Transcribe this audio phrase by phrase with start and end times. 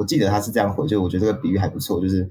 [0.00, 2.26] 我记得他是这样回，就我觉得这个比喻还不错，就是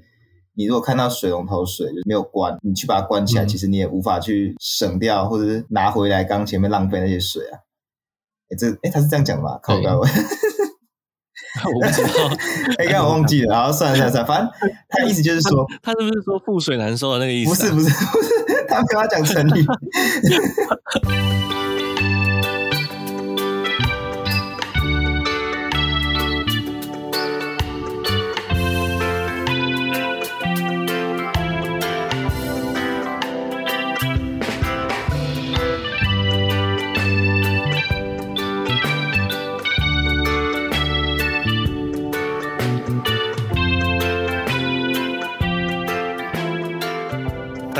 [0.55, 7.59] 你如果看到水龙头水就没有关，你去把它关起来，嗯、其实你也无法去省掉或者是拿回来刚前面浪费那些水啊。
[8.49, 9.59] 哎，这哎他是这样讲吗？
[9.61, 10.01] 靠高。
[11.65, 12.09] 我不知道，
[12.79, 14.49] 哎，刚我忘记了，然后算了算了算了，反正
[14.87, 17.49] 他意思就是说，他，他是不是说覆水难收的那个意思？
[17.49, 17.89] 不是不是不
[18.21, 19.63] 是，他没有要讲成语。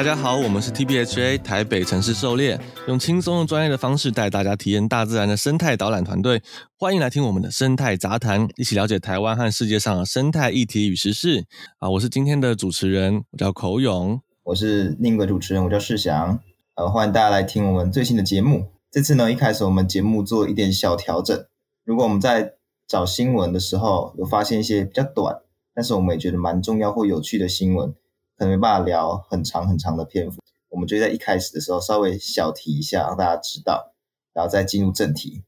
[0.10, 6.42] 大家好，我们是 TBHA 台北城市狩猎，用轻松又专业的方式带大家体验大自然的生态导览团队。
[6.80, 11.46] 欢迎来听我们的生态杂谈，一起了解台湾和世界上的生态议题与时事。
[11.78, 16.40] 啊，我是今天的主持人，我叫口勇；我是另一个主持人，我叫世祥。
[16.74, 18.66] 呃，欢迎大家来听我们最新的节目。
[18.90, 21.46] 这次呢，一开始我们节目做一点小调整。
[21.86, 22.54] 如果我们在
[22.88, 25.36] 找新闻的时候有发现一些比较短，
[25.76, 27.94] 但是我们也觉得蛮重要或有趣的新闻。
[28.40, 33.94] 可能没办法聊很长很长的篇幅，我们就在一开始的时候稍微小提一下，让大家知道，
[34.32, 35.44] 然后再进入正题。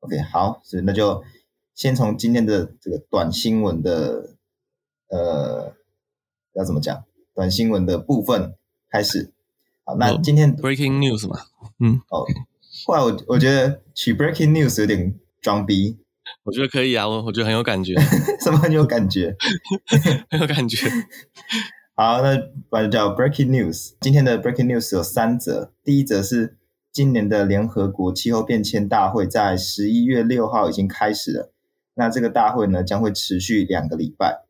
[0.00, 1.22] OK，好，所以那就
[1.76, 4.34] 先从今天的这个短新闻的，
[5.08, 5.76] 呃，
[6.54, 7.04] 要怎么讲？
[7.34, 8.56] 短新闻的部分
[8.90, 9.32] 开始。
[9.84, 11.38] 好，那今天、oh, breaking news 嘛，
[11.78, 12.26] 嗯，哦，
[12.84, 15.98] 后来我我觉得取 breaking news 有点装逼，
[16.42, 17.94] 我觉得可以啊，我我觉得很有感觉，
[18.42, 19.36] 什么很有感觉？
[20.30, 20.78] 很有感觉。
[21.96, 22.36] 好，那
[22.68, 23.92] 把它叫 Breaking News。
[24.00, 25.70] 今天的 Breaking News 有三则。
[25.84, 26.56] 第一则是
[26.90, 31.52] 今年的联合国气候变迁大会在十一月六号已经开始了。
[31.94, 34.44] 那这个大会呢将会持续两个礼拜。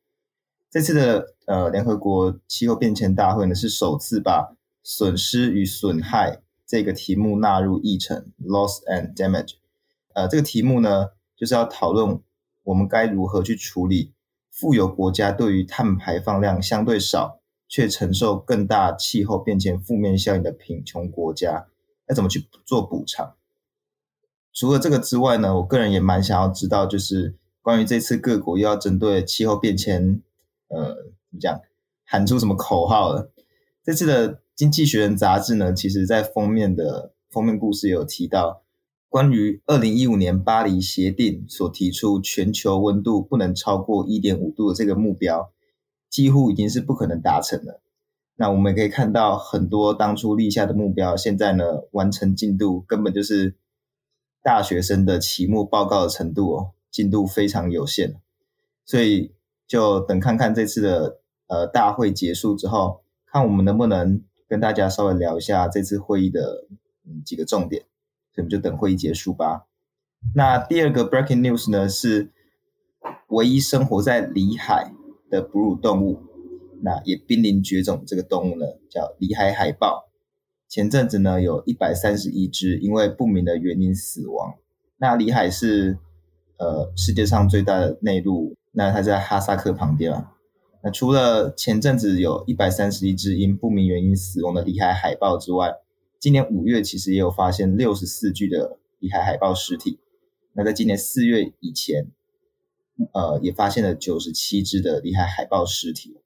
[0.71, 9.57] 这次的呃联合国气候变迁大会呢是首次把损失与损害这个题目纳入议程 （Loss and Damage）。
[10.15, 12.19] 呃，这个题目呢就是要讨论
[12.63, 14.15] 我们该如何去处理。
[14.51, 17.41] 富有国家对于碳排放量相对少，
[17.75, 21.67] 却承受更大气候变迁负面效应的贫穷国家，
[22.07, 23.35] 要怎么去做补偿？
[24.53, 30.23] 除了这个之外呢，我个人也蛮想要知道，就是关于这次各国又要针对气候变迁，
[30.69, 31.61] 呃，怎么讲，
[32.05, 33.33] 喊出什么口号了？
[33.83, 38.63] 这次的《经济学人》杂志呢，其实在封面的封面故事有提到。
[39.09, 45.53] 关于二零一五年巴黎协定所提出全球温度不能超过一点五度的这个目标，
[46.15, 47.81] 几乎已经是不可能达成了。
[48.37, 53.57] 那我们可以看到，很多当初立下的目标，现在呢，完成进度根本就是
[54.41, 58.15] 大学生的期末报告的程度哦，进度非常有限。
[58.85, 59.35] 所以
[59.67, 66.69] 就等看看这次的呃大会结束之后，看我们能不能跟大家稍微聊一下这次会议的
[67.05, 67.83] 嗯几个重点。
[68.33, 69.67] 所以我们就等会议结束吧。
[70.37, 72.31] 那第二个 breaking news 呢，是
[73.31, 74.94] 唯一生活在里海
[75.35, 76.21] 的哺乳动物，
[76.81, 78.05] 那也濒临绝种。
[78.07, 80.09] 这个动物呢，叫里海海豹。
[80.69, 84.55] 前阵子呢，有一百三十一只因为不明的原因死亡。
[84.97, 85.99] 那里海是
[86.59, 90.31] 呃世界上最大的内陆，那它在哈萨克旁边啊。
[90.83, 95.75] 那除了前阵子有一百三十一只因不明原因死亡的里海海豹之外，
[96.21, 99.99] 今年五月其实也有发现六十四具的里海海豹尸体。
[100.53, 102.07] 那在今年四月以前，
[103.13, 106.17] 呃，也发现了九十七只的里海海豹尸体。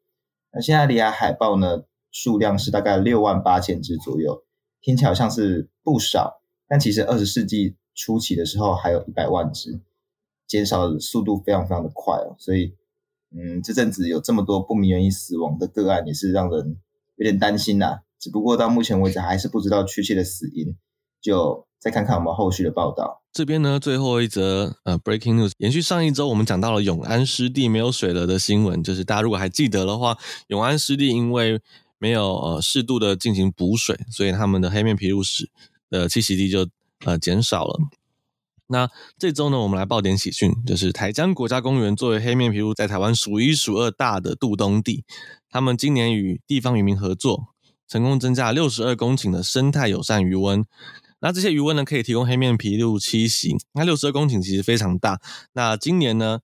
[0.53, 4.43] 那现在里海海豹呢，数量是大概六万八千只左右，
[4.81, 9.81] 听起来好像是不少，但其实二十世纪初期的时候还有一百万只，
[10.47, 12.35] 减少的速度非常非常的快哦。
[12.39, 12.75] 所以，
[13.31, 16.79] 嗯，这阵子有这么多不明原因死亡的个案，也是让人
[17.17, 20.75] 有点担心呐、只不过到目前为止还是不知道确切的死因，
[21.21, 23.23] 就再看看我们后续的报道。
[23.33, 30.17] 这边呢，最后一则呃 breaking news，延续上一周我们讲到了永安湿地没有水了的新闻，就是大家如果还记得的话，
[30.49, 31.61] 永安湿地因为
[31.99, 35.47] 没有呃适度的进行补水，所以他们的黑面琵鹭鸶
[35.91, 36.69] 的栖息地就
[37.05, 37.79] 呃减少了。
[38.67, 45.05] 那这周呢，我们来报点喜讯，就是台江国家公园作为黑面琵鹭在台湾数一数二大的渡冬地，
[45.49, 47.55] 他们今年与地方渔民合作。
[47.87, 50.67] 成功增加六十二公顷的生态友善鱼塭，
[51.21, 53.57] 那这些鱼塭呢，可以提供黑面琵鹭栖息。
[53.73, 55.21] 那六十二公顷其实非常大。
[55.53, 56.41] 那今年呢，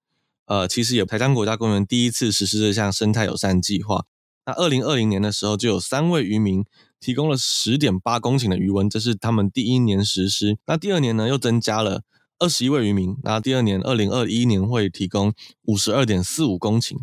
[0.47, 4.06] 呃，其实有台江国家公园第一次实施这项生态友善计划。
[4.47, 6.65] 那二零二零年的时候，就有三位渔民
[7.00, 10.59] 提供了十点八公顷的鱼塭，这是他们第一年实施。
[10.67, 12.03] 那第二年呢，又增加了
[12.38, 15.32] 二十一位渔民，那第二年二零二一年会提供
[15.62, 16.99] 五十二点四五公顷。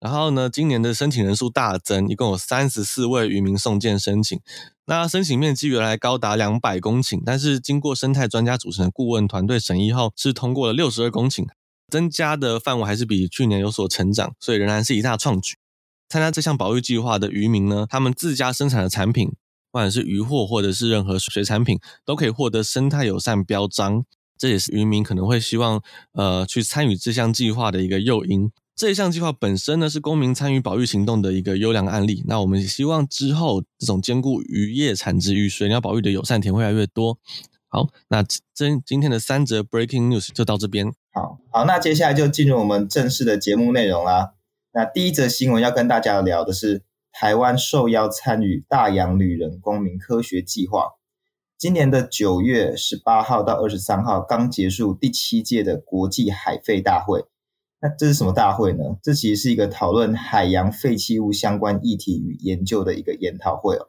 [0.00, 4.40] 然后呢，今年的申请人数大增，一共有三十四位渔民送件申请。
[4.86, 11.46] 那申请面积原来高达两百公顷，但是经过生态专家组成的顾问团队审议后，是通过了六十二公顷，
[11.88, 15.54] 增加的范围还是比去年有所成长，所以仍然是一大创举。
[16.08, 19.28] 参加这项保育计划的渔民呢，他们自家生产的产品，
[19.70, 24.04] 不管是渔获或者是任何水产品，都可以获得生态友善标章，
[24.36, 25.80] 这也是渔民可能会希望
[26.12, 28.50] 呃去参与这项计划的一个诱因。
[28.74, 32.24] 这一项计划本身呢，是公民参与保育行动的一个优良案例。
[32.26, 37.18] 那我们也希望之后这种兼顾渔业产值与水鸟保育的友善田会越来越多。
[37.68, 38.22] 好，那
[38.54, 40.92] 今今天的三则 breaking news 就到这边。
[41.12, 44.32] 好好，那接下来就进入我们正式的节目内容啦。
[44.72, 46.82] 那第一则新闻要跟大家聊的是，
[47.12, 50.92] 台湾受邀参与大洋旅人公民科学计划。
[51.58, 57.24] 今年的九月十八号到二十三号刚结束第七届的国际海废大会。
[57.84, 58.96] 那这是什么大会呢？
[59.02, 63.88] 这其实是一个讨论海洋废弃物相关议题与研究的一个研讨会哦。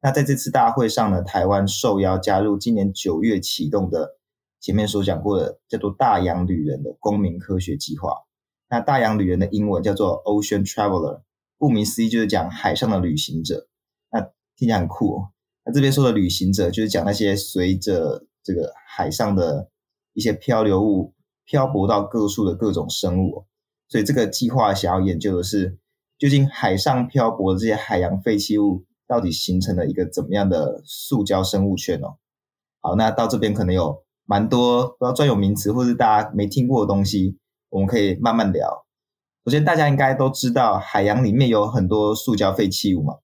[0.00, 4.16] 那在这次大会上呢，台湾受邀加入今年九月启动的
[4.58, 8.10] 前面所讲过的叫做大洋旅人的公民科学计划。
[8.70, 11.20] 那大洋旅人的英文叫做 Ocean Traveler，
[11.58, 13.68] 顾名思义就是讲海上的旅行者。
[14.10, 14.22] 那
[14.56, 15.28] 听起来很酷哦。
[15.66, 19.68] 那这边说的旅行者就是讲那些随着这个海上的
[20.14, 21.12] 一些漂流物。
[21.46, 23.46] 漂泊到各处的各种生物，
[23.88, 25.78] 所以这个计划想要研究的是，
[26.18, 32.16] 究竟海上漂泊的这些海洋废弃物到底形成了一个怎么样的塑胶生物圈哦？
[32.80, 37.38] 好，那到这边可能有蛮多不知道专有名词或是大家没听过的东西，
[37.70, 38.84] 我们可以慢慢聊。
[39.44, 43.18] 首先，大家应该都知道海洋里面有很多塑胶废弃物嘛，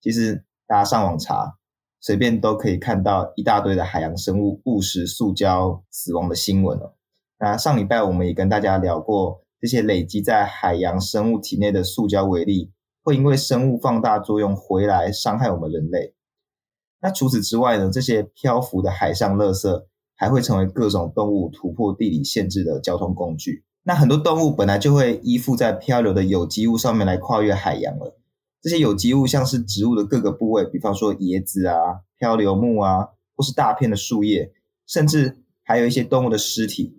[0.00, 1.56] 其实大家上网查，
[2.00, 6.94] 随便都可以看到一大堆的海洋生物误食塑胶死亡的新闻哦。
[7.42, 12.70] 那上礼拜我们也跟大家聊过，这些累积在海洋生物体内的塑胶微粒，
[13.02, 16.14] 会因为生物放大作用回来伤害我们人类。
[17.00, 19.84] 那除此之外呢，这些漂浮的海上垃圾
[20.14, 23.64] 还会成为各种动物突破地理限制的交通工具。
[23.84, 28.18] 那很多动物本来就会依附在漂流的有机物上面来跨越海洋了。
[28.60, 34.52] 这些有机物像是植物的各个部位，比方说叶子啊、漂流木啊，或是大片的树叶，
[34.86, 36.98] 甚至还有一些动物的尸体。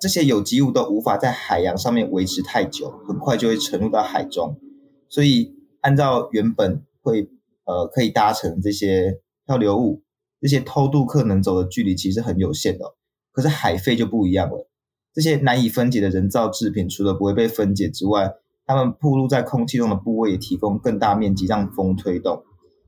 [0.00, 4.58] 这些有机物都无法在海洋上面维持太久，很快就会沉入到海中。
[5.08, 7.28] 所以，按照原本会
[7.64, 10.02] 呃可以搭乘这些漂流物，
[10.40, 12.94] 这些偷渡客能走的距离其实很有限的。
[13.30, 14.68] 可是海废就不一样了，
[15.12, 18.32] 这些难以分解的人造制品，除了不会被分解之外，
[18.64, 22.42] 它们暴露在空气中的部位也提供更大面积让风推动，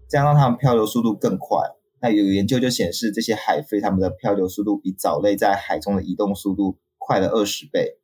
[0.08, 1.58] 这样让它们漂流速度更快。
[2.00, 8.00] 那有研究就显示，这些海废它们的漂流速度比藻类在海中的移动速度快了二十倍。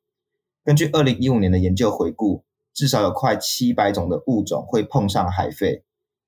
[0.63, 5.83] 根据二零一五年的研究回顾，至少有快七百种的物种会碰上海肺，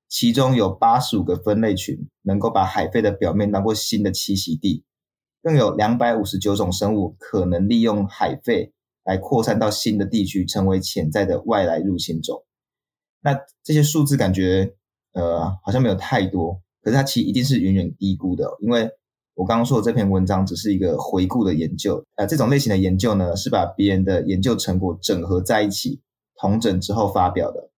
[0.08, 4.82] 其中有八十五个分类群能够把海肺的表面当作新的栖息地，
[5.40, 8.72] 更有两百五十九种生物可能利用海肺
[9.04, 12.44] 来扩散到新的地区，成为潜在的外来入侵种。
[13.20, 14.74] 那这些数字感觉
[15.12, 18.90] 呃好像没有太多，可是它其实一定是远远低估的，因为。
[19.34, 26.00] 我刚刚说的这篇文章只是一个回顾的研究，呃，这种类型的研究呢，是把别人的研究成果整合在一起，
[26.36, 27.70] 统整之后发表的。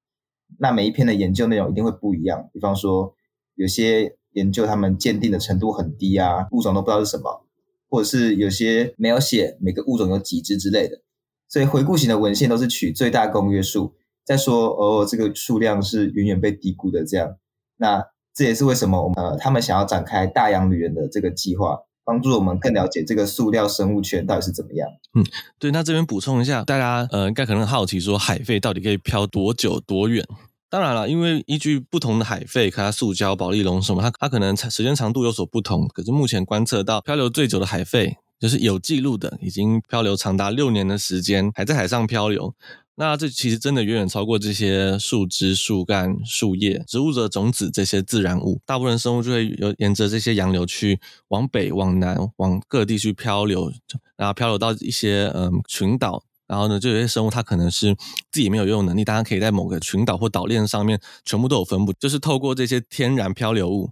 [0.59, 3.14] 那每一篇的研究内容一定会不一样，比方说
[3.54, 7.47] 有些研究他们鉴定的程度很低啊，物种都不知道是什么，
[7.88, 11.00] 或者是有些没有写每个物种有几只之类的。
[11.49, 17.37] 所以回顾型的文献都是取最大公约数，再说哦，这个数量是远远被低估的这样。
[17.76, 18.04] 那
[18.37, 24.87] 这也是为什么我们呃，他们想要展开大洋旅人的这个计划，帮助我们更了解这个塑料生物圈到底是怎么样。
[25.14, 25.25] 嗯，
[25.59, 25.71] 对。
[25.71, 30.23] 那这边补充一下，大家呃，应该可能好奇说，海废到底可以漂多久多远？
[30.69, 35.88] 当然了，因为依据不同的海废，看它塑胶、保丽龙什么，它它可能时间长度有所不同。
[35.88, 42.55] 可是目前观测到漂流最久的海废，就是有记录的，已经漂流长达六年的时间，还在海上漂流。
[42.99, 48.59] 那这其实真的远远超过这些树枝、树干、树叶、植物的种子这些自然物。
[48.65, 50.99] 大部分生物就会有沿着这些洋流去
[51.29, 53.71] 往北、往南、往各地去漂流，
[54.17, 56.25] 然后漂流到一些嗯群岛。
[56.47, 57.95] 然后呢，就有些生物它可能是
[58.31, 63.91] 自己没有游泳能力，当然可以在某个群岛或岛链上面全部都有分布，就是透过这些天然漂流物。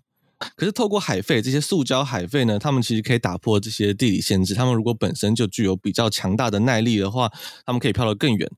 [0.57, 4.55] 可是透过海废这些塑胶海废呢，它们其实可以打破这些地理限制。
[4.55, 7.31] 它们如果本身就具有比较强大的耐力的话，
[7.67, 8.49] 它们可以漂得更远。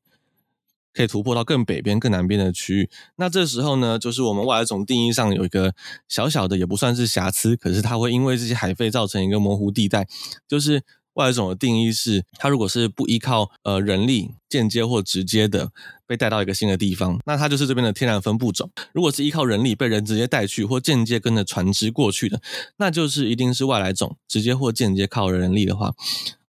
[0.97, 2.89] 可以突破到更北边、更南边的区域。
[3.17, 5.75] 那这时候呢，就是我们外来种定义上有一个
[6.09, 10.09] 小小的，也不算是瑕疵，可是它会因为这些海废造成一个模糊地带。
[10.49, 10.83] 就是
[11.15, 15.71] 外来种的定义是，它如果是不依靠呃人力间接或直接的
[16.07, 22.41] 被带到一个新的地方，那它就是这边的天然分布种；如果是依靠人力被人直接带去或间接跟着船只过去的，
[22.79, 25.95] 那就是一定是外来种，直接或间接靠人力的话，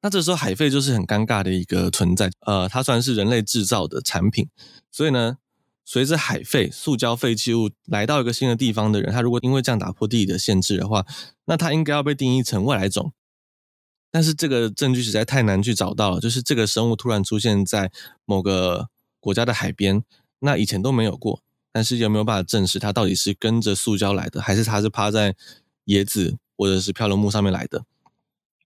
[0.03, 2.29] 那这时候海废就是很尴尬的一个存在。
[2.41, 4.47] 呃，它算是人类制造的产品，
[4.91, 5.37] 所以呢。
[5.85, 11.05] 随着海废、塑胶废弃物来到一个新的地方的人，他如果因为这样打破地理的限制的话，
[11.43, 13.11] 那他应该要被定义成外来种。
[14.09, 17.91] 但是这个证据实在太难去找到了，就是这个生物突然出现在
[18.23, 18.87] 某个
[19.19, 20.01] 国家的海边，
[20.39, 21.41] 那以前都没有过。
[21.73, 25.35] 但是有没有办法证实它到底是跟着塑胶来的，还是它是趴在
[25.87, 27.83] 椰子或者是漂流木上面来的？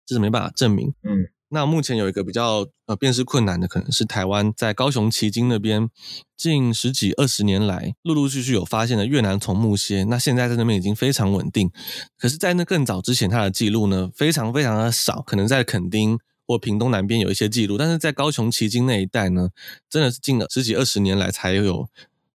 [0.08, 0.96] 这是没办法证明。
[1.04, 1.28] 嗯。
[1.50, 5.90] 那目前有一个比较呃辨识困难的，可能是台湾在高雄旗津那边，
[6.36, 10.04] 近十几二十年来陆陆续续有发现的越南虫木蝎。
[10.04, 11.72] 那现在在那边已经非常稳定，
[12.18, 19.52] 可是，在那更早之前，它的记录呢非常非常的少，可能在垦丁或屏东南边有一些记录，但是在高雄旗津那一带呢，
[19.90, 21.88] 真的是近了十几二十年来才有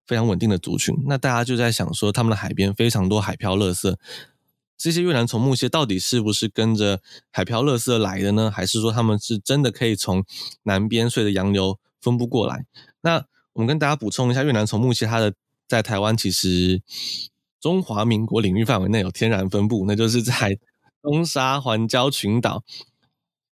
[0.06, 0.96] 非常稳定的族群。
[1.06, 3.94] 那大家就在想说，他们的海边非常多海漂垃圾。
[4.82, 8.50] 这些越南虫木蝎到底是不是跟着海漂垃圾来的呢？
[8.50, 10.24] 还是说他们是真的可以从
[10.64, 12.66] 南边睡的洋流分布过来？
[13.02, 15.34] 那我们跟大家补充一下，越南虫木蝎它的
[15.68, 16.82] 在台湾其实
[17.60, 20.58] 中华民国领域范围内有天然分布，那就是在
[21.00, 22.64] 东沙环礁群岛。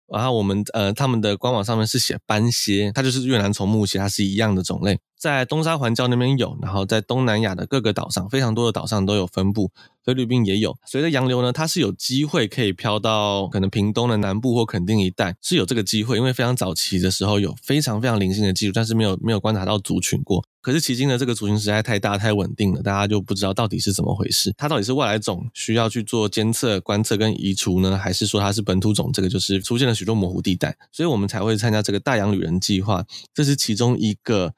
[0.08, 9.72] 然后我们呃他们的官网上面是写斑蝎，它就是越南虫木蝎，它是一样的种类，在东沙环礁那边有，然后在东南亚的各个岛上，非常多的岛上都有分布。
[10.03, 20.44] 菲律宾也有，随着洋流呢，它是有机会可以飘到可能屏东的南部或垦丁一带，是有这个机会，因为非常早期的时候有非常非常零星的记录，但是没有没有观察到族群过。
[20.60, 29.10] 可是迄今的这个族群实在太大太稳定了，大家就不知道到底是怎么回事，它到底是外来种需要去做监测、观测跟移除呢，还是说它是本土种？
[29.13, 34.53] 这个就是出现了许多模糊地带，所以我们才会参加这个大洋旅人计划，这是其中一个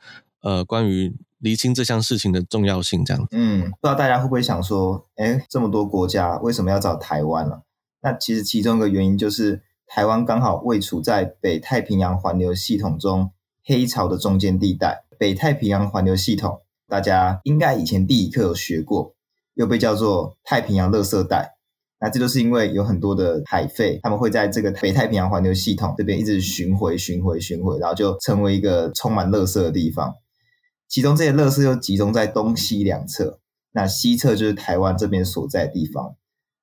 [0.46, 1.14] 呃关于。
[1.40, 3.28] 厘清这项事情的重要性，这样。
[3.30, 7.60] 嗯，不知道大家会不会想说，哎，这么多国家为什么要找台湾呢？
[8.02, 13.30] 那其实其中一个原因就是，台湾刚好位处在北太平洋环流系统中
[13.64, 15.04] 黑潮的中间地带。
[15.20, 19.14] 北太平洋环流系统，大家应该以前地理课有学过，
[19.54, 21.58] 又被叫做太平洋垃圾带。
[22.00, 30.16] 那这就是因为有很多的海废，他们会在这个北太平洋环流系统这边一直巡回、巡回、巡回，然后就成为一个充满垃圾的地方。
[30.88, 33.40] 其中这些垃圾又集中在东西两侧，
[33.74, 36.16] 那西侧就是台湾这边所在的地方。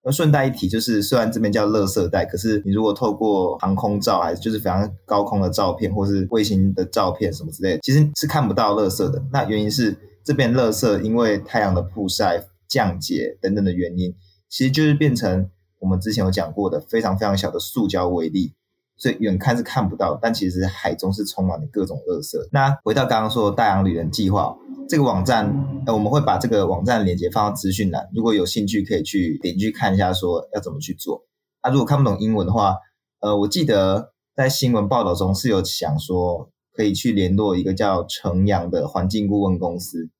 [0.05, 9.23] 而顺带一提，就是虽然这边叫垃圾带，可是你如果透过航空照，还是就是非常高空的照片，或是卫星的照片什么之类的，其实是看不到垃圾的。
[9.33, 14.13] 那原因是这边垃圾因为太阳的曝晒、降解等等的原因，
[14.49, 15.49] 其实就是变成
[15.79, 18.55] 我们之前有讲过的非常非常小的塑胶微粒。
[19.03, 22.39] 所以远看是看不到，但其实海中是充满了各种垃圾。
[22.53, 24.57] 那回到刚刚说的大洋旅人计划
[24.89, 25.53] 这个网站，
[25.87, 31.25] 呃，我们会把这个网站链接放到资讯栏，如果有兴趣可以去点去看一下，说要怎么去做。
[31.65, 32.77] 那、如果看不懂英文的话，
[33.19, 40.11] 呃，我记得在新闻报道中是有想说可以去联络一个叫成阳的环境顾问公司。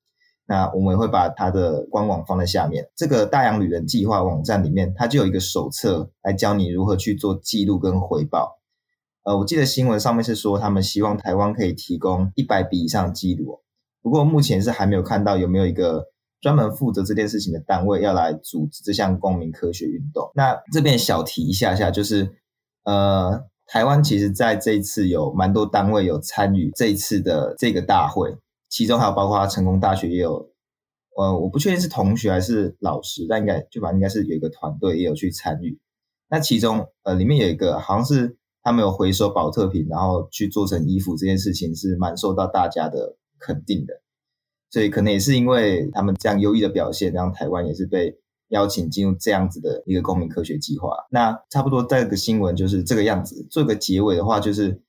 [0.45, 2.89] 那我们会把它的官网放在下面。
[2.97, 8.59] 这个大洋旅人计划网站里面，它就有一个手册来教你如何去做记录跟回报。
[9.23, 13.61] 呃，我记得新闻上面是说，他们希望台湾可以提供一百笔以上的记录，
[14.01, 16.07] 不过目前是还没有看到有没有一个
[16.41, 20.29] 专门负责这件事情的单位要来组织这项公民科学运动。
[20.35, 22.35] 那这边小提一下下，就是
[22.83, 28.35] 呃，台湾其实在这一次有蛮多单位有参与这一次的这个大会，
[28.69, 30.49] 其中还有包括成功大学也有，
[31.17, 35.79] 呃，我不确定是同学还是老师，但应该就反正应该是有一个团队也有去参与。
[36.29, 38.35] 那其中呃，里面有一个好像是。
[38.63, 44.01] 他们有回收保特瓶，然后去做成衣服，这件事情是蛮受到大家的肯定的。
[44.69, 48.17] 所以可能也是因为他们这样优异的表现，让台湾也是被
[48.47, 50.95] 邀请进入这样子的一个公民科学计划。
[51.11, 53.45] 那差不多这个新闻就是这个样子。
[53.51, 54.81] 做个结尾的话，就是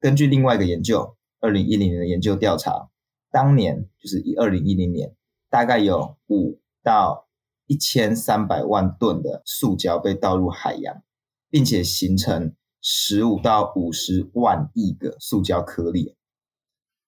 [0.00, 2.88] 根据另外一个研究，二零一零年的研究调查，
[3.32, 5.14] 当年就是以二零一零年，
[5.50, 7.26] 大概有五到
[7.66, 11.02] 一千三百万吨的塑胶被倒入海洋，
[11.50, 12.54] 并且形成。
[12.86, 16.14] 十五到五十万亿个塑胶颗粒，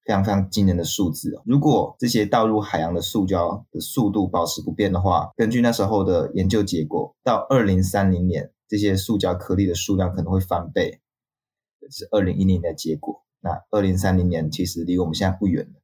[0.06, 1.42] 非常非常惊人的数字哦。
[1.44, 11.02] 如果这些倒入海洋的塑胶的速度保持不变的话，根据那时候的研究结果，到二零三零年，这些塑胶颗粒的数量可能会翻倍。
[11.78, 13.22] 这是二零一零年的结果。
[13.40, 15.74] 那二零三零年其实离我们现在不远了。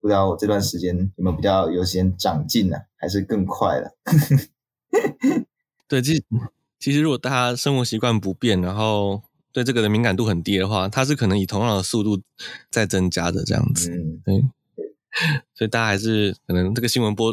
[0.00, 2.78] 不知道我这段时间有没有比较有时间长进呢？
[2.96, 3.94] 还是更快了？
[5.86, 6.24] 对，其实。
[6.80, 9.22] 其实，如果大家生活习惯不变，然后
[9.52, 12.20] 对这个的敏感度很低的话，它是可能以同样的速度
[12.70, 13.90] 在增加的这样子。
[13.90, 14.44] 嗯，对。
[15.54, 17.32] 所以大家还是可能这个新闻播，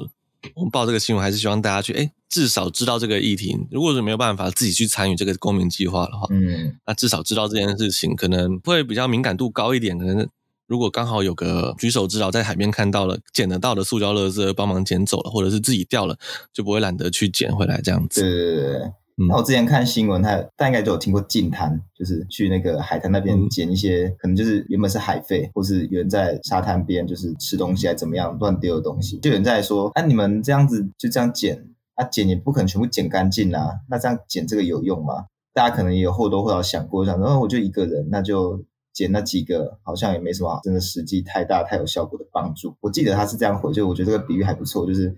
[0.56, 3.56] 我们报这个新闻还是希望大家去，哎，至少知道这个议题。
[3.72, 9.98] 如果是没有办法自己去参与这个公民计划的话，嗯，那至少知道这件事情，可能会比较敏感度高一点。
[9.98, 10.28] 可能
[10.66, 16.18] 如果刚好有个举手之劳，在海边看到了捡得到的塑胶垃圾，帮忙捡走了，或者是自己掉了，
[16.52, 18.22] 就不会懒得去捡回来这样子。
[18.22, 19.28] 对对对对。
[19.28, 35.26] 那我之前看新闻，他大家应该都有听过净滩，就是去那个海滩那边捡一些，嗯、可能就是原本是海废，或是有人在沙滩边就是吃东西还怎么样乱丢的东西，就有人在说，啊你们这样子就这样捡，啊捡也不可能全部捡干净啊，那这样捡这个有用吗？
[35.54, 42.76] 大家可能也有或多或少想过，想说，哦，我就一个人，那就捡那几个，好像也没什么真的实际太大太有效果的帮助。
[42.82, 45.18] 我记得他是这样回，就我觉得这个比喻还不错，就是。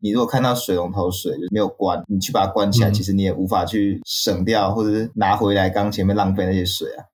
[0.00, 7.04] 你如果看到水龙头水就没有关，你去把它关起来，嗯、其实你也无法去省掉或者是拿回来刚前面浪费那些水啊。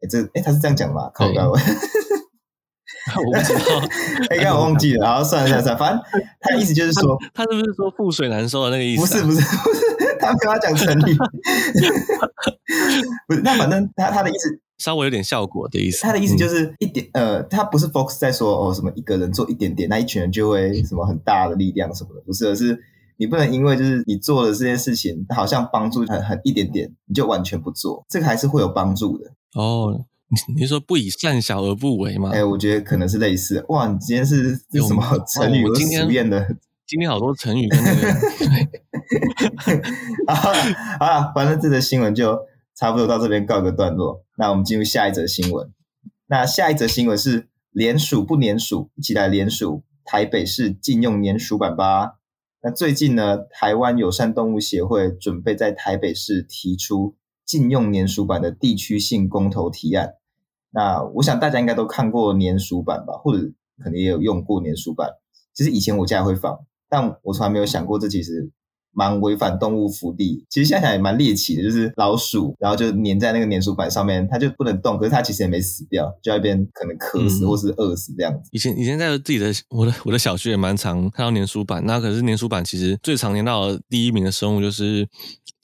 [0.00, 1.10] 哎，这哎他是这样讲吗？
[1.14, 1.56] 靠我， 我
[3.32, 3.80] 不知道，
[4.30, 5.06] 哎，刚我忘记了。
[5.06, 6.02] 然后算了算了算了，反正
[6.40, 9.22] 他的意思就是说，他，他是不是说覆水难收的那个意思、啊？
[9.24, 11.16] 不是不是不是， 他跟他讲成语，
[13.28, 13.40] 不是。
[13.42, 14.60] 那反正他他的意思。
[14.82, 22.76] 稍微有点效果的意思，他的意思就是一点，嗯、呃，他不是 Fox 在说哦什么一个人做一点点，那一群人就会什么很大的力量什么的，不是，而是
[23.16, 29.30] 你不能因为就是你做了这件事情好像帮助很很一点点，你就完全不做，这个还是会有帮助的。
[29.54, 32.30] 哦，你你说不以善小而不为吗？
[32.32, 33.64] 哎，我觉得可能是类似。
[33.68, 36.56] 哇，你今天是有什么成语和俗谚的？
[36.88, 38.12] 今天好多成语跟那个。
[40.34, 40.58] 好了
[40.98, 42.36] 好了，反正这则新闻就。
[42.74, 45.72] 差不多到这边告个段落，那我们进入下一则新闻。
[46.26, 52.18] 那下一则新闻是连署不连署，一起来连署台北市禁用粘鼠板吧。
[52.62, 60.14] 那最近呢，台湾友善动物协会准备在台北市提出禁用粘鼠板的地区性公投提案。
[60.70, 63.52] 那我想大家应该都看过粘鼠板吧，或者
[63.82, 65.10] 可能也有用过粘鼠板。
[65.52, 68.50] 其实以前我家也会放，但我从来没有想过这其实。
[68.92, 78.48] 蛮违反动物福利，其实想想也蛮猎奇的，就是老鼠，然后就粘在那个粘鼠板上面，它就不能动，可是它其实也没死掉，就在那边可能渴死或是饿死这样子。
[78.52, 85.08] 以前以前在自己的我的我的小区也蛮常看到粘鼠板，那可是粘鼠板其实最常粘到的第一名的生物就是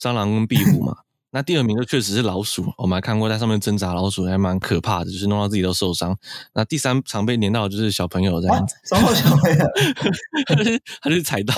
[0.01, 0.95] 蟑螂跟壁虎嘛。
[1.31, 6.17] 那第二名就确实是老鼠，我们还看过在上面挣扎老鼠，还蛮可怕的，就是弄到自己都受伤。
[6.55, 9.65] 那第三常被粘到的就是小朋友这样子，什么小朋友？
[11.01, 11.53] 他是踩到。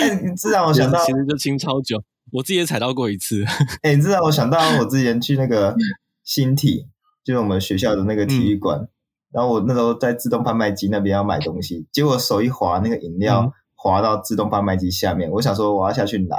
[0.00, 3.44] 哎，你知道我想到，其实就清超久，我自己也踩到过一次。
[3.82, 5.76] 哎，你知道我想到我之前去那个
[6.24, 6.86] 新体，
[7.22, 8.88] 就是我们学校的那个体育馆，嗯、
[9.32, 16.38] 然后我那时候在自动贩卖机那边要买东西，结果手一滑，那个饮料滑到自动贩卖机下面，嗯、我想说我要下去拿。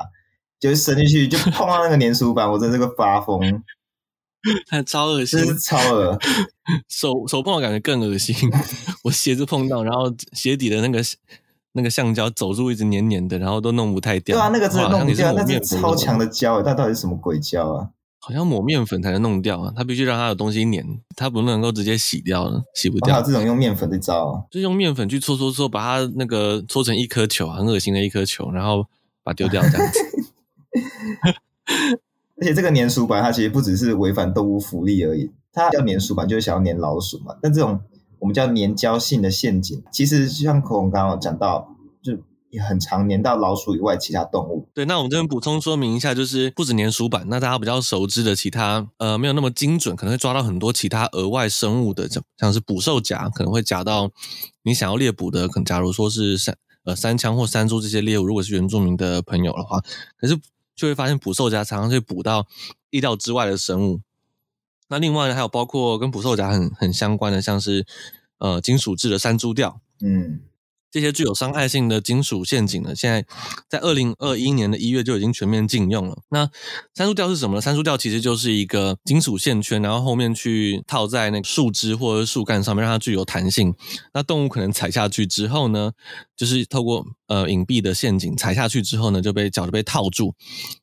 [0.70, 3.38] 就伸进去就碰到那个粘鼠板，我真的是个发疯，
[4.88, 6.18] 超恶心，真是超恶
[6.88, 8.34] 手手碰到感觉更恶心，
[9.04, 11.04] 我鞋子碰到，然后鞋底的那个
[11.74, 14.38] 那个橡胶走路一直黏黏的，然后都弄不太掉。
[14.38, 17.90] 对啊，那个真的弄不掉，那是超强的胶，它到底是什么鬼胶啊？
[18.20, 20.82] 好像抹面粉才能弄掉啊，它必须让它有东西粘，
[21.14, 23.22] 它不能够直接洗掉了，洗不掉。
[23.22, 28.88] 这种用面粉的招，就用面粉去搓搓搓，把它那个搓成一颗球，很恶心的一颗球，然后
[29.26, 30.00] 把它丢掉这样子。
[32.42, 35.32] 而且这个粘鼠板，它其实不只是违反动物福利而已。
[35.54, 37.36] 它叫粘鼠板，就是想要粘老鼠嘛。
[37.42, 37.80] 但这种
[38.20, 42.18] 我们叫粘胶性的陷阱，其实就像孔刚刚讲到，就
[42.50, 44.68] 也很常粘到老鼠以外其他动物。
[44.74, 54.10] 对，那我们这边补充说明一下，就是不止粘鼠板，那大家比较熟知的其他，呃，没有那么精准，可能会抓到很多其他额外生物的，像像是捕兽夹，可能会夹到
[54.64, 59.80] 你想要猎捕的，可能假如说是三呃三枪或三猪这些猎物，如果是原住民的朋友的话，
[60.18, 60.36] 可是。
[60.76, 62.48] 就会发现捕兽夹常常会捕到
[62.90, 64.02] 意料之外的生物。
[64.90, 67.86] 那另外呢，还有包括跟捕兽夹很很相关的，像是
[68.38, 70.42] 呃金属制的山猪钓，嗯。
[70.94, 73.26] 这些具有伤害性的金属陷阱呢，现在
[73.68, 76.20] 在二零二一年的一月就已经全面禁用了。
[76.30, 76.48] 那
[76.94, 77.62] 山猪吊是什么呢？
[77.62, 83.74] 山猪吊其实就是一个金属线圈，然后后面去套在那个树枝或者树干上面，让它具有弹性。
[84.14, 85.94] 那动物可能踩下去之后呢，
[86.38, 90.36] 就是透过呃隐蔽的陷阱踩下去之后呢，就被脚就被套住，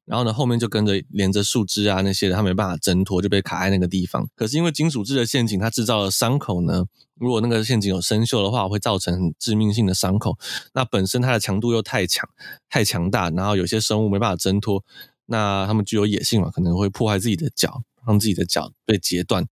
[0.06, 4.28] 然后呢后面就跟着连着树枝啊那些的，它没办法挣脱，就被卡在那个地方。
[4.34, 6.86] 可是因为金属制的陷阱，它制造了伤口呢。
[7.20, 10.38] 如果那个陷阱有生锈的话，会造成致命性的伤口。
[10.72, 12.26] 那本身它的强度又太强、
[12.70, 14.82] 太强大，然后有些生物没办法挣脱，
[15.26, 19.46] 那它们具有野性嘛，可能会破坏自己的脚，让自己的脚被截断。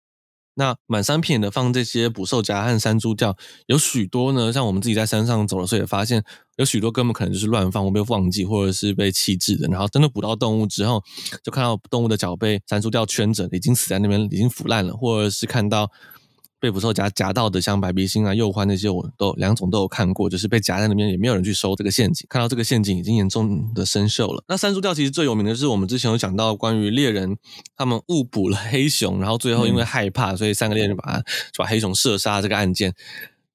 [0.55, 6.25] 那满山遍野的放这些捕兽夹和山猪吊，有许多呢，像我们自己在山上走的时候也发现，
[6.57, 9.69] 有许多根本可能就是乱放，或被忘记，或者是被弃置的。
[9.69, 11.01] 然后真的捕到动物之后，
[11.45, 15.93] 就看到动物的脚被山猪吊圈着，已经死在那边，已经腐烂了，或者是看到。
[16.61, 22.27] 被捕兽夹夹到的，像白鼻星啊、鼬獾那些，我都两种都有看过，就是被夹在那边，也没有人去收这个陷阱。
[22.29, 24.43] 看到这个陷阱已经严重的生锈了。
[24.49, 27.37] 那山猪钓其实最有名的是我们之前有讲到关于猎人
[27.77, 32.93] 他们误捕了黑熊，然后最后因为害怕，所以三个猎人把他就把黑熊射杀这个案件。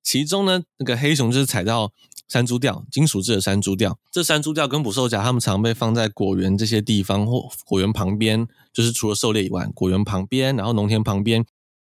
[0.01, 1.91] 其中呢，那个黑熊就是踩到
[2.29, 3.97] 山猪吊，金属制的山猪吊。
[4.11, 11.45] 这山猪吊跟捕兽夹，他们常被放在果园这些地方或果园旁边，就是除了狩猎以外，果园旁边，然后农田旁边。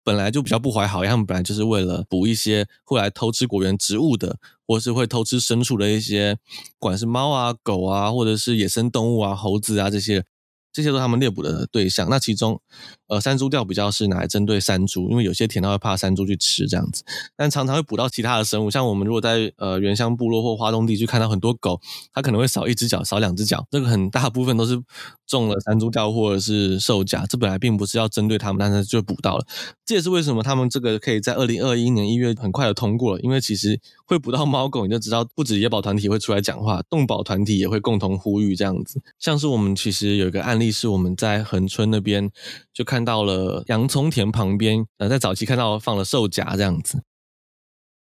[0.09, 6.35] 本来就比较不怀好意，他们本来就是为了捕一些会来偷吃果园植物的，或是会偷吃牲畜的一些，
[6.79, 10.25] 不管是猫啊、狗啊，或者是野生动物啊、猴子啊这些。
[10.79, 12.09] 这些都是他们猎捕的对象。
[12.09, 12.61] 那其中，
[13.09, 17.03] 呃，山猪吊比较是拿来针对山猪，因为有些田它会怕山猪去吃这样子。
[17.37, 21.81] 但常常会捕到其他的生物，像我们如果在呃原乡部落或花东地区看到很多狗，
[22.13, 24.81] 它可能会少一只脚、少两只脚，这个很大部分都是
[25.27, 27.27] 中了山猪吊或者是兽夹。
[27.27, 29.45] 这本来并不是要针对他们，但是就捕到了。
[29.85, 39.03] 这也是为什么他们这个可以在二零二一年一月很快的通过了，因为其实会捕到猫狗，你就知道不止野保团体会出来讲话，动保团体也会共同呼吁这样子。
[39.19, 40.68] 像是我们其实有一个案例。
[40.71, 42.31] 是我们在恒春那边
[42.73, 47.03] 就看到了洋葱田旁边，呃，在早期看到放了兽夹这样子，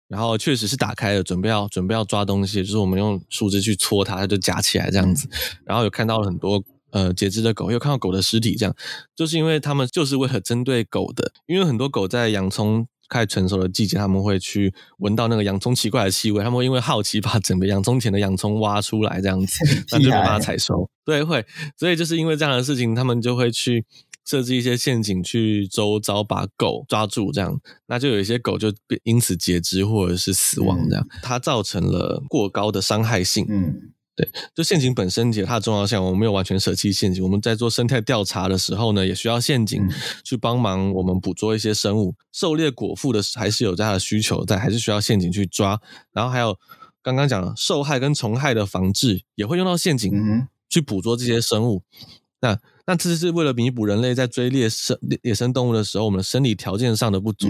[0.08, 5.30] 然后确实是打开了，准备要准备要抓东西，就是我们用树枝去戳它，它就夹起来这样子，
[5.66, 8.76] 然后有看到了很多呃截肢的狗，又看到狗的尸体，这样。
[9.16, 12.88] 就是因为他们就是为了针对狗的，因为很多狗在洋葱。
[13.10, 20.90] 开始成熟的季节，他们会去闻到那个洋葱奇怪的气味，他们会因为好奇把整个洋葱田的洋葱挖出来，这样子， 那就没办法采收。
[21.06, 21.46] 对，会，
[21.78, 23.86] 所以就是因为这样的事情，他们就会去
[24.26, 33.46] 设置一些陷阱，去周遭把狗抓住，这样，那就有一些狗就因此截肢或者是死亡，这样，它造成了过高的伤害性。
[33.50, 33.92] 嗯。
[34.18, 37.24] 对，就陷阱本身其实它的重要性，我们没有完全舍弃陷阱。
[37.24, 39.88] 我们在做生态调查的时候呢，也需要陷阱
[40.24, 42.16] 去帮忙我们捕捉一些生物。
[42.34, 45.80] 狩猎果腹的还是有这样的需求在，还是需要陷阱去抓。
[46.12, 46.58] 然后还有
[47.04, 50.12] 刚刚讲受害跟虫害的防治，也会用到陷阱
[50.68, 51.84] 去捕捉这些生物。
[52.42, 57.50] 那那这是为了弥补人类在追猎生野生动物的时候，我们的生理条件上的不足。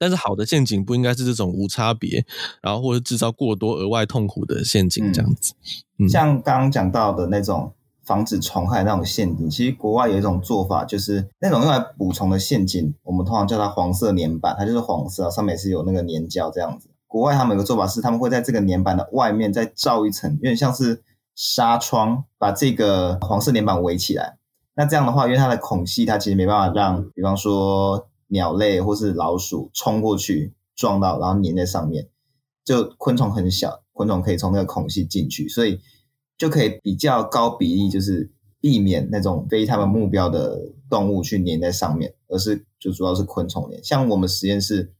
[0.00, 2.24] 但是好的陷阱不应该是这种无差别，
[2.62, 5.52] 然后或者制造过多额外痛苦的陷阱这样子。
[5.98, 7.70] 嗯，像刚刚讲到的那种
[8.06, 16.88] 防止虫害那种陷阱，其实国外有一种做法，就是那种用来捕虫的陷阱，我们通常叫它黄色粘板，它就是黄色，上面是有那个粘胶这样子。
[17.06, 21.02] 国外他们有个做法是，他们会在这个粘板的外面再罩一层，有点像是
[21.36, 24.38] 纱窗，把这个黄色粘板围起来。
[24.76, 28.06] 那这样的话，因为它的孔隙，它其实没办法让，比方说。
[28.30, 32.08] 鸟类或是老鼠冲过去撞到，然后粘在上面，
[32.64, 35.80] 就昆虫很小，昆虫可以从那个孔隙进去，所以
[36.38, 43.82] 就可以比较高比例，就是避免那种非他们目标的动物去粘在上面，而是就主要是昆虫粘。
[43.82, 44.92] 像我们实验室，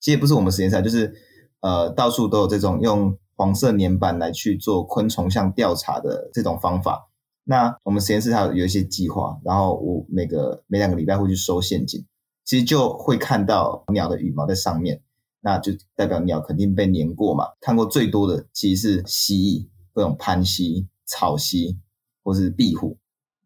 [0.00, 1.14] 其实不是我们实验室，就是
[1.60, 7.10] 呃到处都有这种用黄色粘板来去做昆虫像调查的这种方法。
[7.44, 12.04] 那我们实验室它有一些计划，然后我每个每两个礼拜会去收陷阱。
[12.48, 15.02] 其实就会看到鸟的羽毛在上面，
[15.42, 17.44] 那就代表鸟肯定被粘过嘛。
[17.60, 21.76] 看过最多的其实是蜥蜴，各种攀蜥、草蜥
[22.24, 22.96] 或是壁虎，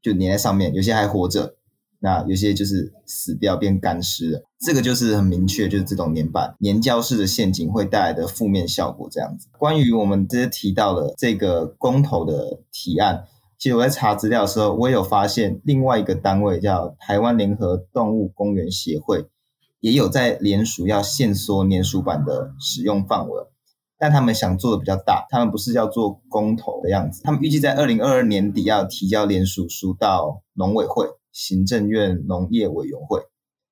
[0.01, 0.73] 就粘在上面。
[0.73, 1.57] 有些还活着，
[1.99, 4.45] 那有些就是死掉变干尸了。
[4.61, 9.09] 这个就是很明确，就是这种粘板粘胶式的陷阱会带来的负面效果。
[9.11, 13.25] 这样子，关于我们这些提到的这个公投的提案。
[13.63, 19.29] 其实我在查资料的时候，我也有发现另外一个单位叫台湾联合动物公园协会，
[19.79, 23.47] 也有在联署要限缩粘鼠板的使用范围，
[23.97, 33.21] 但他们想做的比较大，他们不是要做公投的样子，他们预计在二零二二年底要提交联署书到农委会、行政院农业委员会，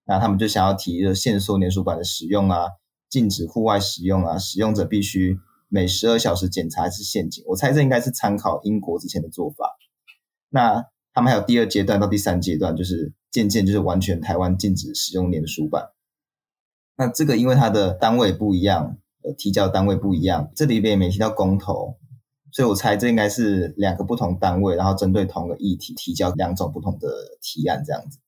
[0.06, 2.66] 那他们就想要提的限缩粘鼠板的使用啊，
[3.08, 5.40] 禁止户外使用啊，使用者必须。
[5.72, 9.78] 每十二小时检查一次陷阱，我猜这应该是参考英国之前的做法。
[10.48, 15.90] 那他们还有第二阶段到第三阶段，就是渐渐就是完全台湾禁止使用粘鼠板。
[16.96, 21.96] 那这个因为它的单位不一样，呃，提交单位不一样，这里边也没提到公投，
[22.50, 27.08] 所以我猜这应该是两个不同单位，然后针对同个议题提交两种不同的
[27.40, 28.18] 提案这样子。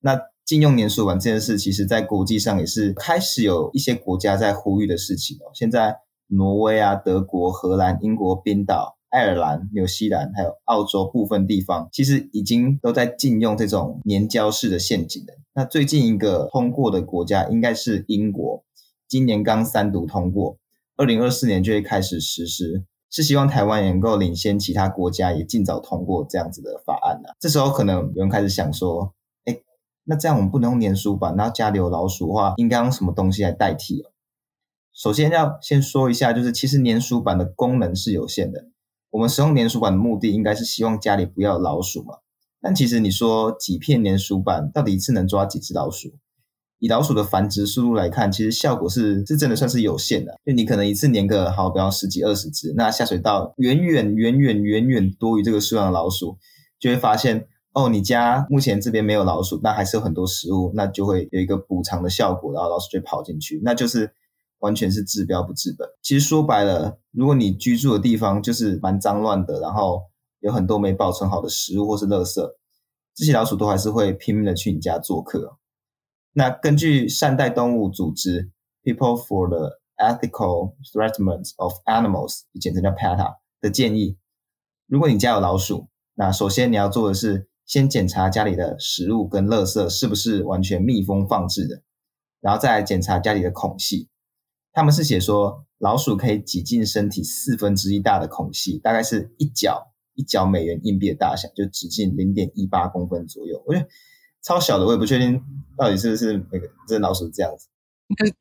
[0.00, 5.52] 那禁用粘鼠板这件事，其实在国际上也是开始有一些国家在呼吁的事情哦。
[5.52, 6.03] 现在。
[6.28, 15.34] 挪威啊、德国、荷兰、英国、冰岛、爱尔兰、纽西兰，还有澳洲部分地方，其实已经都在禁用这种粘胶式的陷阱了。
[15.54, 18.64] 那最近一个通过的国家应该是英国，
[19.06, 20.56] 今年刚三读通过，
[20.96, 27.36] 二零二四年就会开始实施，是希望台湾能够领先其他国家，也尽早通过这样子的法案呢、啊。
[27.38, 29.56] 这时候可能有人开始想说，哎，
[30.04, 34.04] 那这样我们不能用粘鼠板，那家里有老鼠的话，应该用什么东西来代替？
[34.94, 38.68] 首先要先说一下，就是其实粘鼠板的功能是有限的，
[39.10, 42.14] 我们使用粘鼠板的目的应该是希望家里不要老鼠嘛。
[42.60, 46.14] 但其实你说几片粘鼠板到底一次能抓几只老鼠？
[46.78, 50.38] 以老鼠的繁殖速度来看，其实效果是是真的算是有限的。
[50.44, 56.36] 就你可能一次粘个好，比方十几二十只，那下水道远远远远远远多于这个数量的老鼠，
[56.78, 64.12] 就会发现哦，你家目前这边没有老鼠，那还是有很多食物，那就会有一个补偿的效果，然后老鼠就跑进去，那就是
[64.64, 65.86] 完全是治标不治本。
[66.00, 70.02] 其实说白了，如果你居住的地方就是蛮脏乱的，然后
[70.40, 72.40] 有很多没保存好的食物或是垃圾，
[73.14, 75.58] 这些老鼠都还是会拼命的去你家做客。
[76.32, 78.50] 那根据善待动物组织
[78.82, 84.16] People for the Ethical Treatment of Animals，简称叫 PETA 的建议，
[84.86, 91.82] 如果你家有老鼠，那首先你要做的是先检查家里的食物跟垃圾是不是完全密封放置的，
[92.40, 94.08] 然后再来检查家里的孔隙。
[94.74, 99.92] 他们是写说老鼠可以挤进身体四分之一大的孔隙，大概是一角。
[100.16, 103.88] 一角美元硬币的大小就直径零点一八公分左右，我觉得
[104.40, 105.42] 超小的，我也不确定
[105.76, 107.66] 到底是不是那个这老鼠这样子。
[108.06, 108.32] 应该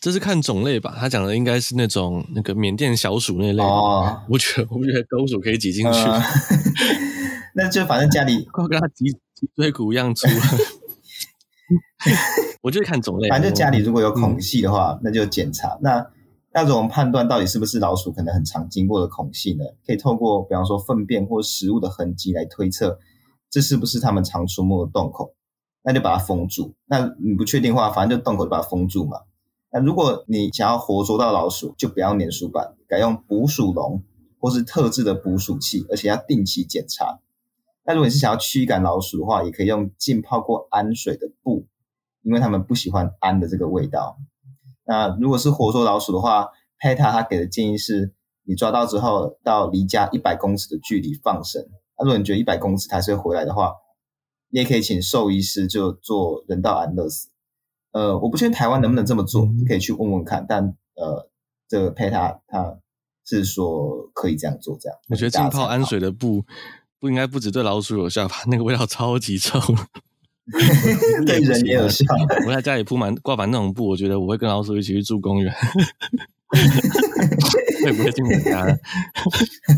[0.00, 0.96] 这是看种类吧？
[0.98, 3.62] 他讲的应该是那种那个缅甸小鼠那类的。
[3.62, 6.20] 哦，我觉得我觉得狗鼠可以挤进去，呃、
[7.54, 10.26] 那就反正家里快跟他脊脊椎骨一样粗。
[12.60, 16.10] 我就看种类，反正就家里如果有孔隙的话，嗯、那就检查那。
[16.52, 19.64] 那怎么判断到底是不是老鼠可能很常经过的孔隙呢？
[19.86, 22.98] 可以透过比方说粪便或食物的痕迹来推测，
[23.48, 25.32] 这是不是它们常出没的洞口？
[25.84, 26.74] 那就把它封住。
[26.86, 29.20] 那你不确定的话，反正就洞口就把它封住嘛。
[29.72, 34.02] 那如果你想要活捉到老鼠，就不要粘鼠板，改用捕鼠笼
[34.40, 37.20] 或是特制的捕鼠器，而且要定期检查。
[37.84, 41.66] 那如果你是想要驱赶老鼠的话，也可以用浸泡过氨水的布，
[42.22, 44.18] 因为他们不喜欢氨的这个味道。
[44.84, 46.48] 那如果是活捉老鼠的话
[46.80, 48.12] ，PETA 他给的建议是，
[48.44, 51.64] 你抓到之后到离家一百公尺的距离放生。
[51.98, 53.74] 那如果你觉得一百公尺它是会回来的话，
[54.48, 57.28] 你也可以请兽医师就做人道安乐死。
[57.92, 60.44] 呃，我不确定台湾能不能这么做，你可以去问问看。
[60.48, 61.28] 但呃，
[61.68, 62.78] 这个 PETA 他
[63.24, 64.98] 是说可以这样做，这样。
[65.08, 66.44] 我觉得浸泡氨水的布
[66.98, 68.36] 不应该不只对老鼠有效吧？
[68.50, 69.60] 那个味道超级臭。
[71.26, 72.04] 对人也有效。
[72.46, 75.52] 我在家里铺满挂满那种布，我觉得我会跟老鼠一起去住公园。
[77.84, 78.66] 会不会进我家？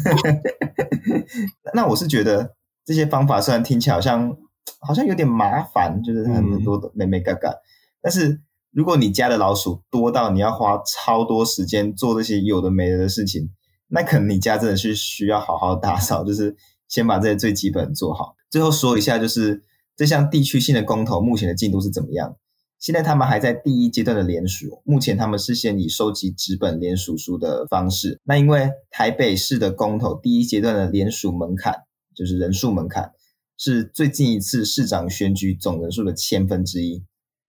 [1.74, 4.34] 那我是觉得这些方法虽然听起来好像
[4.80, 7.60] 好像有点麻烦，就是很多的眉眉角角，嗯、
[8.00, 13.50] 但是如果你家的老鼠多到你要花超多时间做这些有的没的的事情，
[13.88, 16.56] 那可能你家真的是需要好好打扫，就是
[16.88, 18.34] 先把这些最基本做好。
[18.50, 19.62] 最后说一下，就是。
[19.96, 22.36] 这项地区性的公投目前的进度是怎么样？
[22.78, 28.20] 现在他们还在第一阶段的联署，目前他们是先以收集纸本联署书的方式。
[28.24, 31.74] 那因为台北市的公投第一阶段的联署门槛，
[32.14, 33.12] 就是人数门槛，
[33.56, 37.04] 是最近一次市长选举总人数的千分之一。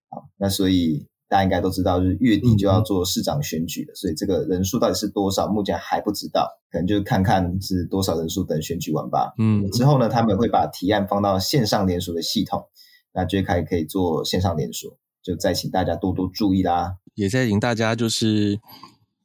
[0.09, 1.07] 好，那所以。
[1.33, 9.33] 大家应该都知道，就是月底就要做市长选举了，嗯、所以这个人数到底是多少，目前还不知道，可能就看看是多少人数，等选举完吧。
[9.39, 12.67] 嗯，之后呢，他们会把提案放到线上联署的系统，
[13.15, 16.97] 那就开可以做线上联署，就再请大家多多注意啦。
[17.15, 18.59] 也在请大家就是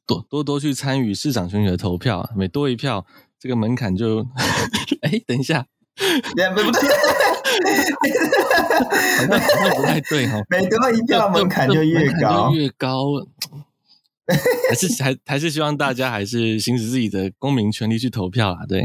[0.07, 3.05] 多多多去参与市长选举的投票，每多一票，
[3.39, 4.25] 这个门槛就，
[5.05, 5.67] 哎，等一下，
[6.55, 6.81] 不不对。
[8.85, 13.05] 好像好像不太对哈， 每得一票门槛就越高，越高，
[14.69, 18.83] 还是还还是希望大家还是行使自己的公民权利去投票啊， 对，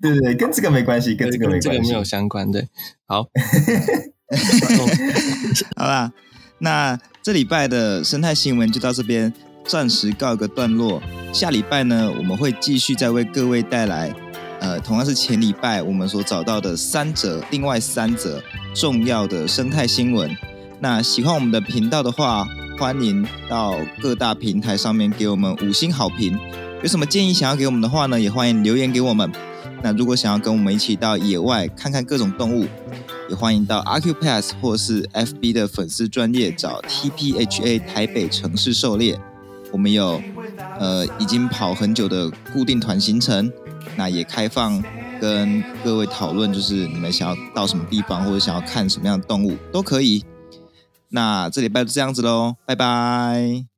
[0.00, 2.68] 对对对，跟这个没关系，跟这个没关系，这个没有相关，对，
[3.06, 3.26] 好，
[5.76, 6.12] 好啦，
[6.58, 9.32] 那这礼拜的生态新闻就到这边，
[9.66, 14.14] 暂时告一个段落，下礼拜呢，我们会继续再为各位带来。
[14.64, 18.42] 呃，同样是前礼拜我们所找到的三则，另外三则
[18.74, 20.34] 重要的生态新闻。
[20.80, 22.48] 那喜欢我们的频道的话，
[22.78, 26.38] 欢迎到各大平台上面给我们五星好评。
[26.80, 29.30] 有什么建议想要给我们的话呢，也欢迎留言给我们。
[29.82, 32.66] 那如果想要跟我们一起到野外看看各种动物，
[33.28, 39.20] 也欢迎到 Acupass 或是 FB 的粉丝专页找 TPHA 台北城市狩猎。
[39.70, 40.22] 我们有
[40.80, 43.52] 呃已经跑很久的固定团行程。
[43.96, 44.82] 那也开放
[45.20, 50.24] 跟各位讨论，就是你们想要到什么地方，或者想要看什么样的动物都可以。
[51.08, 53.73] 那这礼拜就这样子喽，拜拜。